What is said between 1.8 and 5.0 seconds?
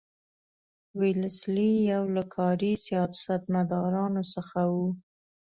یو له کاري سیاستمدارانو څخه وو.